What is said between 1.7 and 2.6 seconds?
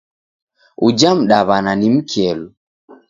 ni mkelu!